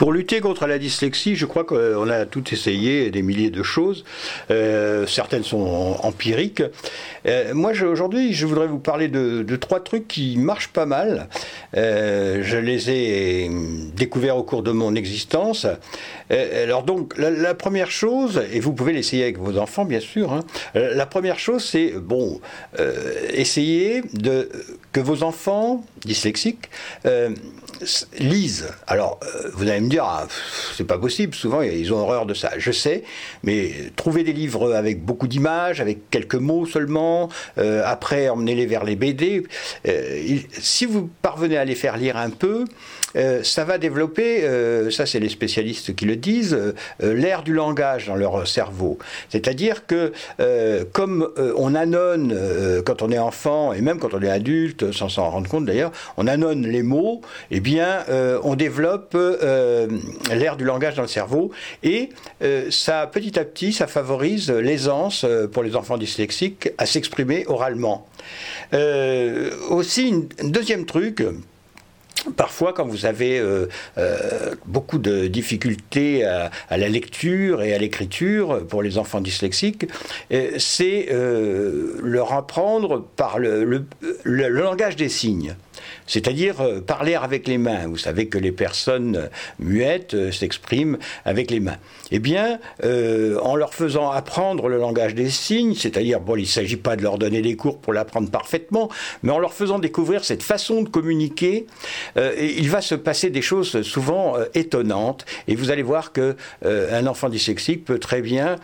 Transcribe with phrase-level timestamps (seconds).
[0.00, 4.06] Pour lutter contre la dyslexie, je crois qu'on a tout essayé, des milliers de choses.
[4.50, 6.62] Euh, certaines sont empiriques.
[7.26, 11.28] Euh, moi, aujourd'hui, je voudrais vous parler de, trois trucs qui marchent pas mal.
[11.76, 13.50] Euh, je les ai
[13.94, 15.66] découverts au cours de mon existence.
[16.30, 20.32] alors donc, la, première chose, et vous pouvez l'essayer avec vos enfants, bien sûr.
[20.32, 22.40] Hein, la première chose, c'est bon,
[23.34, 24.48] essayer de
[24.92, 26.70] que vos enfants dyslexiques
[28.18, 28.68] lisent.
[28.86, 29.20] Alors,
[29.52, 30.26] vous allez me dire, ah,
[30.74, 33.04] c'est pas possible, souvent ils ont horreur de ça, je sais,
[33.42, 37.28] mais trouver des livres avec beaucoup d'images, avec quelques mots seulement,
[37.58, 39.42] euh, après emmenez-les vers les BD,
[39.86, 42.64] euh, si vous parvenez à les faire lire un peu,
[43.16, 44.42] euh, ça va développer,
[44.90, 46.56] ça c'est les spécialistes qui le disent,
[47.00, 48.98] l'air du langage dans leur cerveau.
[49.28, 50.12] C'est-à-dire que
[50.92, 52.32] comme on annonce
[52.84, 55.92] quand on est enfant, et même quand on est adulte, sans s'en rendre compte d'ailleurs,
[56.16, 57.20] on annonce les mots,
[57.50, 58.04] eh bien
[58.44, 59.16] on développe
[60.32, 61.50] l'air du langage dans le cerveau
[61.82, 62.10] et
[62.42, 67.44] euh, ça petit à petit ça favorise l'aisance euh, pour les enfants dyslexiques à s'exprimer
[67.46, 68.06] oralement.
[69.70, 71.24] aussi, un deuxième truc,
[72.36, 73.42] Parfois, quand vous avez
[74.66, 79.86] beaucoup de difficultés à, la lecture et à l'écriture pour les enfants dyslexiques,
[80.58, 83.86] c'est leur apprendre par le,
[84.24, 85.54] langage des signes
[86.06, 87.86] c'est-à-dire euh, parler avec les mains.
[87.86, 91.76] Vous savez que les personnes muettes euh, s'expriment avec les mains.
[92.10, 96.46] Eh bien, euh, en leur faisant apprendre le langage des signes, c'est-à-dire, bon, il ne
[96.46, 98.88] s'agit pas de leur donner des cours pour l'apprendre parfaitement,
[99.22, 101.66] mais en leur faisant découvrir cette façon de communiquer,
[102.16, 105.24] il va se passer des choses souvent étonnantes.
[105.48, 108.56] Et vous allez voir que un enfant dyslexique peut très bien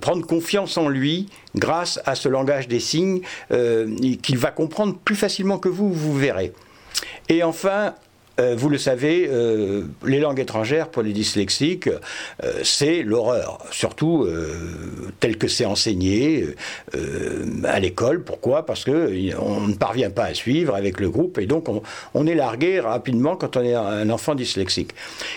[0.00, 5.58] prendre confiance en lui grâce à ce langage des signes qu'il va comprendre plus facilement
[5.58, 6.52] que vous, vous verrez.
[7.28, 7.94] Et enfin,
[8.40, 14.28] euh, vous le savez, euh, les langues étrangères pour les dyslexiques, euh, c'est l'horreur, surtout
[15.20, 16.46] tel que c'est enseigné
[17.64, 18.22] à l'école.
[18.22, 18.64] Pourquoi?
[18.64, 21.66] Parce qu'on ne parvient pas à suivre avec le groupe et donc
[22.14, 24.90] on, est largué rapidement quand on est un enfant dyslexique.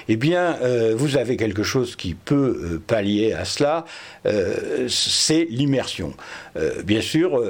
[0.07, 0.57] Eh bien,
[0.95, 3.85] vous avez quelque chose qui peut pallier à cela,
[4.87, 6.13] c'est l'immersion.
[6.83, 7.41] bien sûr,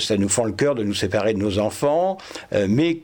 [0.00, 2.18] ça nous fend le cœur de nous séparer de nos enfants,
[2.52, 3.00] mais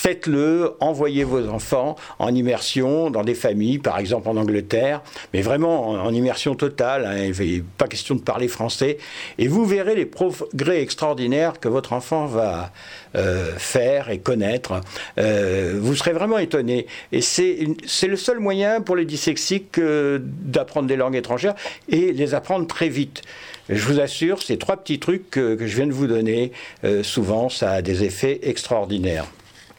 [0.00, 5.02] faites-le, envoyez vos enfants en immersion dans des familles, par exemple en Angleterre,
[5.34, 8.96] mais vraiment en, immersion totale, hein, il n'est pas question de parler français,
[9.36, 12.72] et vous verrez les progrès extraordinaires que votre enfant va
[13.14, 14.80] euh, faire et connaître.
[15.18, 16.86] Euh, vous serez vraiment étonné.
[17.12, 21.54] Et c'est le seul moyen pour les dyslexiques euh, d'apprendre des langues étrangères
[21.90, 23.20] et les apprendre très vite.
[23.68, 26.50] Je vous assure, ces trois petits trucs que je viens de vous donner,
[27.02, 29.26] souvent, ça a des effets extraordinaires.